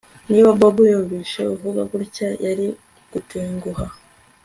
Niba 0.29 0.49
Bobo 0.59 0.81
yumvise 0.91 1.39
uvuga 1.53 1.81
gutya 1.91 2.27
yari 2.45 2.67
gutenguha 3.11 3.85